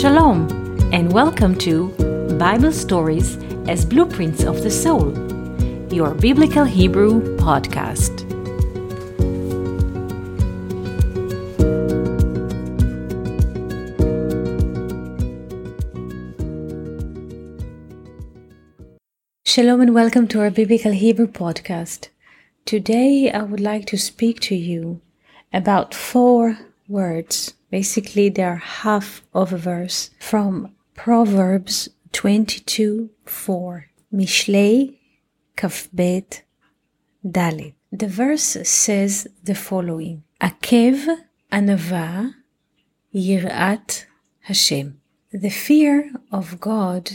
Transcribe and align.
Shalom, 0.00 0.48
and 0.94 1.12
welcome 1.12 1.54
to 1.56 1.88
Bible 2.38 2.72
Stories 2.72 3.36
as 3.68 3.84
Blueprints 3.84 4.44
of 4.44 4.62
the 4.62 4.70
Soul, 4.70 5.12
your 5.92 6.14
Biblical 6.14 6.64
Hebrew 6.64 7.36
podcast. 7.36 8.24
Shalom, 19.44 19.82
and 19.82 19.94
welcome 19.94 20.26
to 20.28 20.40
our 20.40 20.50
Biblical 20.50 20.92
Hebrew 20.92 21.26
podcast. 21.26 22.08
Today, 22.64 23.30
I 23.30 23.42
would 23.42 23.60
like 23.60 23.84
to 23.88 23.98
speak 23.98 24.40
to 24.48 24.54
you 24.54 25.02
about 25.52 25.94
four 25.94 26.56
words 26.90 27.54
Basically, 27.70 28.28
they're 28.28 28.56
half 28.56 29.22
of 29.32 29.52
a 29.52 29.56
verse 29.56 30.10
from 30.18 30.74
Proverbs 30.94 31.88
22 32.12 33.10
4. 33.24 33.86
Mishlei 34.12 34.96
Kafbet 35.56 36.42
Dalet. 37.24 37.74
The 37.92 38.08
verse 38.08 38.56
says 38.64 39.28
the 39.44 39.54
following 39.54 40.24
Akev 40.40 41.06
Anava 41.52 42.34
Yirat 43.14 44.06
Hashem. 44.40 45.00
The 45.32 45.50
fear 45.50 46.12
of 46.32 46.58
God 46.58 47.10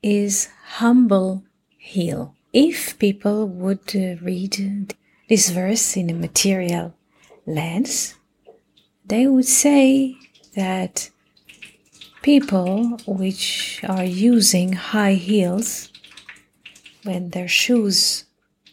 is 0.00 0.48
humble 0.78 1.42
heel. 1.76 2.36
If 2.52 2.96
people 3.00 3.48
would 3.48 3.96
uh, 3.96 4.14
read 4.22 4.94
this 5.28 5.50
verse 5.50 5.96
in 5.96 6.08
a 6.10 6.14
material 6.14 6.94
lens, 7.46 8.14
they 9.04 9.26
would 9.26 9.46
say 9.46 10.16
that 10.54 11.10
people 12.22 12.98
which 13.06 13.82
are 13.88 14.04
using 14.04 14.72
high 14.72 15.14
heels 15.14 15.90
when 17.02 17.30
their 17.30 17.48
shoes 17.48 18.24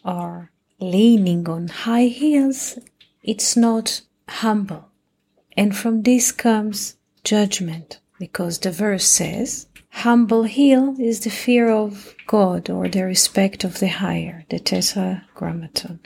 are 0.04 0.50
leaning 0.80 1.48
on 1.48 1.68
high 1.68 2.06
heels 2.06 2.78
it's 3.22 3.56
not 3.56 4.02
humble. 4.28 4.88
And 5.56 5.76
from 5.76 6.02
this 6.02 6.32
comes 6.32 6.96
judgment 7.22 8.00
because 8.18 8.58
the 8.58 8.72
verse 8.72 9.04
says 9.04 9.66
humble 9.90 10.44
heel 10.44 10.96
is 10.98 11.20
the 11.20 11.30
fear 11.30 11.68
of 11.70 12.14
god 12.26 12.70
or 12.70 12.88
the 12.88 13.04
respect 13.04 13.62
of 13.62 13.78
the 13.78 13.88
higher 13.88 14.44
the 14.48 14.58
tetragrammaton 14.58 16.00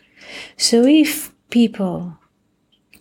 so 0.56 0.84
if 0.84 1.32
people 1.50 2.18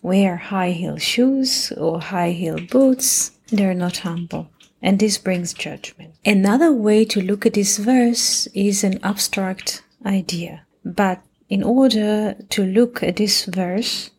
wear 0.02 0.36
high 0.36 0.70
heel 0.70 0.96
shoes 0.96 1.72
or 1.72 2.00
high 2.00 2.30
heel 2.30 2.58
boots, 2.70 3.32
they're 3.48 3.74
not 3.74 3.98
humble. 3.98 4.50
And 4.82 4.98
this 4.98 5.18
brings 5.18 5.54
judgment. 5.54 6.14
Another 6.24 6.72
way 6.72 7.04
to 7.06 7.20
look 7.20 7.46
at 7.46 7.54
this 7.54 7.78
verse 7.78 8.46
is 8.54 8.84
an 8.84 9.00
abstract 9.02 9.82
idea. 10.04 10.66
But 10.84 11.22
in 11.48 11.62
order 11.62 12.36
to 12.50 12.64
look 12.64 13.02
at 13.02 13.16
this 13.16 13.44
verse 13.44 14.10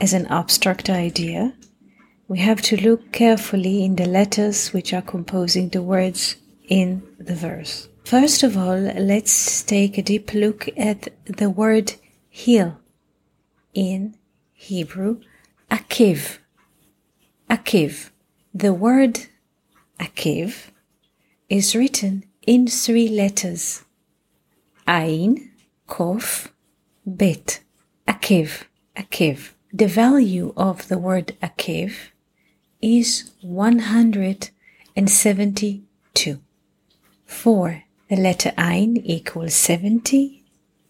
as 0.00 0.12
an 0.12 0.26
abstract 0.26 0.90
idea, 0.90 1.54
we 2.26 2.38
have 2.38 2.62
to 2.62 2.76
look 2.76 3.12
carefully 3.12 3.84
in 3.84 3.96
the 3.96 4.06
letters 4.06 4.72
which 4.72 4.92
are 4.92 5.02
composing 5.02 5.68
the 5.68 5.82
words 5.82 6.36
in 6.68 7.02
the 7.18 7.34
verse. 7.34 7.88
First 8.04 8.42
of 8.42 8.56
all, 8.56 8.78
let's 8.78 9.62
take 9.62 9.98
a 9.98 10.02
deep 10.02 10.32
look 10.34 10.68
at 10.76 11.08
the 11.26 11.50
word 11.50 11.94
heel 12.28 12.78
in 13.72 14.16
Hebrew, 14.64 15.20
akiv. 15.70 16.38
Akiv. 17.50 18.08
The 18.54 18.72
word 18.72 19.26
akiv 20.00 20.70
is 21.50 21.76
written 21.76 22.24
in 22.46 22.66
three 22.66 23.08
letters. 23.08 23.84
Ain, 24.88 25.50
Kof, 25.86 26.48
Bet. 27.04 27.60
Akiv, 28.08 28.62
Akiv. 28.96 29.50
The 29.70 29.86
value 29.86 30.54
of 30.56 30.88
the 30.88 30.96
word 30.96 31.36
akiv 31.42 32.08
is 32.80 33.32
172. 33.42 36.40
For 37.26 37.84
the 38.08 38.16
letter 38.16 38.54
Ain 38.56 38.96
equals 38.96 39.54
70, 39.54 40.43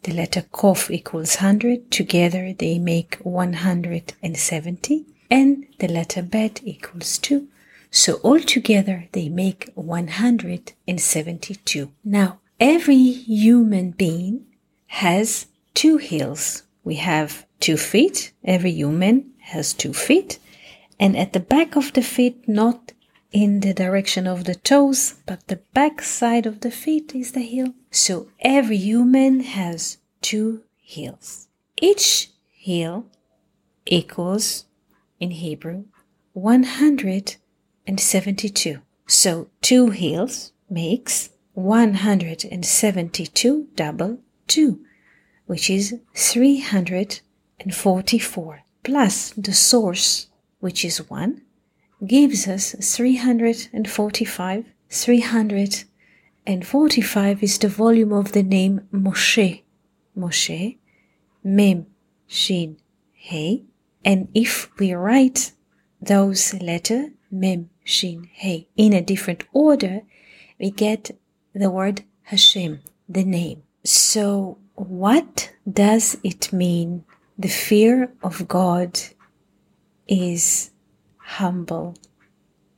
the 0.04 0.12
letter 0.12 0.42
Kof 0.52 0.90
equals 0.90 1.36
100. 1.36 1.90
Together 1.90 2.54
they 2.56 2.78
make 2.78 3.16
170. 3.16 5.06
And 5.30 5.66
the 5.78 5.88
letter 5.88 6.22
Bet 6.22 6.60
equals 6.64 7.18
2. 7.18 7.48
So 7.90 8.20
altogether 8.22 9.08
they 9.12 9.28
make 9.28 9.70
172. 9.74 11.92
Now, 12.04 12.40
every 12.60 12.96
human 12.96 13.90
being 13.92 14.46
has 14.86 15.46
two 15.74 15.96
heels. 15.96 16.62
We 16.84 16.96
have 16.96 17.46
two 17.60 17.76
feet. 17.76 18.32
Every 18.44 18.72
human 18.72 19.30
has 19.38 19.72
two 19.72 19.92
feet. 19.92 20.38
And 21.00 21.16
at 21.16 21.32
the 21.32 21.40
back 21.40 21.76
of 21.76 21.92
the 21.94 22.02
feet, 22.02 22.48
not 22.48 22.92
in 23.34 23.60
the 23.60 23.74
direction 23.74 24.26
of 24.28 24.44
the 24.44 24.54
toes, 24.54 25.16
but 25.26 25.48
the 25.48 25.58
back 25.74 26.00
side 26.00 26.46
of 26.46 26.60
the 26.60 26.70
feet 26.70 27.12
is 27.16 27.32
the 27.32 27.40
heel. 27.40 27.74
So 27.90 28.28
every 28.38 28.76
human 28.76 29.40
has 29.40 29.98
two 30.22 30.62
heels. 30.76 31.48
Each 31.82 32.30
heel 32.52 33.06
equals, 33.86 34.66
in 35.18 35.32
Hebrew, 35.32 35.86
172. 36.34 38.80
So 39.06 39.48
two 39.60 39.90
heels 39.90 40.52
makes 40.70 41.30
172 41.54 43.68
double 43.74 44.20
2, 44.46 44.78
which 45.46 45.68
is 45.68 45.96
344, 46.14 48.62
plus 48.84 49.30
the 49.30 49.52
source, 49.52 50.28
which 50.60 50.84
is 50.84 51.10
1, 51.10 51.42
gives 52.06 52.48
us 52.48 52.74
345. 52.80 54.64
345 54.88 57.42
is 57.42 57.58
the 57.58 57.68
volume 57.68 58.12
of 58.12 58.32
the 58.32 58.42
name 58.42 58.88
Moshe. 58.92 59.62
Moshe, 60.16 60.78
Mem, 61.42 61.86
Shin, 62.26 62.76
Hey. 63.12 63.64
And 64.04 64.28
if 64.34 64.70
we 64.78 64.92
write 64.92 65.52
those 66.00 66.54
letters, 66.54 67.10
Mem, 67.30 67.70
Shin, 67.82 68.28
Hey, 68.32 68.68
in 68.76 68.92
a 68.92 69.02
different 69.02 69.44
order, 69.52 70.02
we 70.60 70.70
get 70.70 71.10
the 71.54 71.70
word 71.70 72.04
Hashem, 72.24 72.80
the 73.08 73.24
name. 73.24 73.62
So 73.84 74.58
what 74.74 75.52
does 75.70 76.18
it 76.22 76.52
mean? 76.52 77.04
The 77.38 77.48
fear 77.48 78.12
of 78.22 78.46
God 78.46 79.00
is 80.06 80.70
humble 81.24 81.96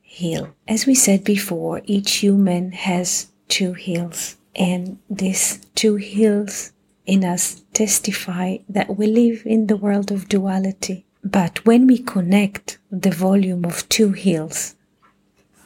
heel. 0.01 0.55
As 0.67 0.85
we 0.85 0.95
said 0.95 1.23
before, 1.23 1.81
each 1.85 2.15
human 2.15 2.71
has 2.71 3.27
two 3.47 3.73
heels 3.73 4.37
and 4.57 4.97
these 5.09 5.59
two 5.75 5.95
heels 5.95 6.71
in 7.05 7.23
us 7.23 7.63
testify 7.73 8.57
that 8.67 8.97
we 8.97 9.07
live 9.07 9.43
in 9.45 9.67
the 9.67 9.77
world 9.77 10.11
of 10.11 10.27
duality. 10.27 11.05
But 11.23 11.65
when 11.65 11.87
we 11.87 11.99
connect 11.99 12.79
the 12.91 13.11
volume 13.11 13.65
of 13.65 13.87
two 13.87 14.11
heels, 14.11 14.75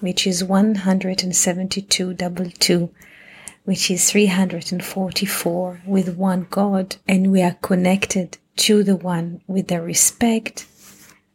which 0.02 0.28
is 0.28 0.44
172 0.44 2.13
double 2.13 2.50
two, 2.52 2.90
which 3.63 3.90
is 3.90 4.12
344 4.12 5.81
with 5.86 6.16
one 6.18 6.48
God, 6.50 6.96
and 7.08 7.31
we 7.31 7.42
are 7.42 7.58
connected 7.62 8.38
to 8.58 8.84
the 8.84 8.96
one 8.96 9.42
with 9.48 9.68
the 9.68 9.81
respect, 9.81 10.68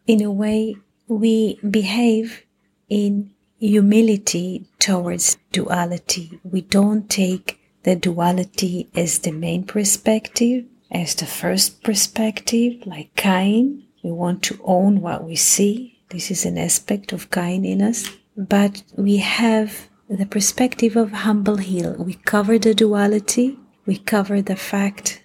in 0.07 0.23
a 0.23 0.31
way 0.31 0.77
we 1.09 1.59
behave 1.69 2.45
in 2.89 3.30
humility 3.59 4.66
towards 4.78 5.36
duality. 5.53 6.41
We 6.45 6.60
don't 6.60 7.09
take 7.09 7.60
the 7.84 7.97
duality 7.97 8.89
as 8.95 9.21
the 9.21 9.33
main 9.33 9.65
perspective, 9.65 10.65
as 10.91 11.15
the 11.15 11.27
first 11.27 11.83
perspective, 11.83 12.86
like 12.86 13.15
Cain. 13.15 13.84
We 14.03 14.13
want 14.13 14.42
to 14.45 14.60
own 14.65 15.01
what 15.01 15.25
we 15.25 15.36
see. 15.36 16.01
This 16.10 16.30
is 16.30 16.45
an 16.45 16.59
aspect 16.59 17.13
of 17.13 17.30
Cain 17.30 17.65
in 17.65 17.83
us. 17.83 18.10
But 18.36 18.83
we 18.97 19.16
have 19.19 19.89
the 20.09 20.27
perspective 20.27 20.97
of 20.97 21.10
humble 21.10 21.57
heel. 21.57 21.97
We 21.98 22.15
cover 22.15 22.59
the 22.59 22.75
duality. 22.75 23.59
We 23.86 23.98
cover 23.98 24.42
the 24.42 24.57
fact 24.57 25.22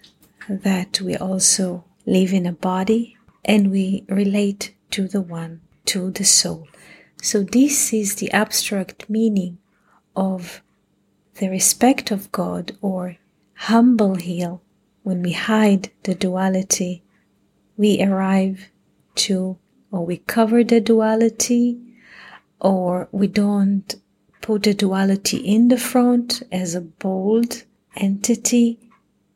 that 0.47 1.01
we 1.01 1.15
also 1.15 1.83
live 2.05 2.33
in 2.33 2.45
a 2.45 2.51
body 2.51 3.17
and 3.45 3.71
we 3.71 4.05
relate 4.07 4.73
to 4.91 5.07
the 5.07 5.21
one, 5.21 5.61
to 5.91 6.09
the 6.11 6.23
soul. 6.23 6.67
So 7.21 7.43
this 7.43 7.91
is 7.91 8.15
the 8.15 8.31
abstract 8.31 9.09
meaning 9.09 9.57
of 10.15 10.61
the 11.35 11.49
respect 11.49 12.11
of 12.11 12.31
God 12.31 12.77
or 12.81 13.17
humble 13.55 14.15
heel, 14.15 14.61
when 15.03 15.21
we 15.21 15.33
hide 15.33 15.89
the 16.03 16.15
duality, 16.15 17.03
we 17.75 18.01
arrive 18.01 18.69
to, 19.15 19.57
or 19.91 20.05
we 20.05 20.17
cover 20.17 20.63
the 20.63 20.79
duality 20.79 21.77
or 22.61 23.09
we 23.11 23.27
don't 23.27 23.95
put 24.41 24.63
the 24.63 24.73
duality 24.73 25.38
in 25.38 25.67
the 25.67 25.77
front 25.77 26.41
as 26.51 26.73
a 26.73 26.81
bold 26.81 27.63
entity, 27.97 28.79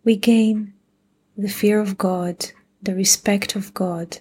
we 0.06 0.16
gain 0.16 0.74
the 1.38 1.50
fear 1.50 1.82
of 1.82 1.98
God, 1.98 2.52
the 2.82 2.96
respect 2.96 3.56
of 3.58 3.74
God, 3.74 4.20